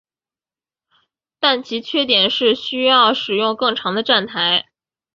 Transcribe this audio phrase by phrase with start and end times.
[1.39, 4.69] 但其缺点是需要使用更长的站台。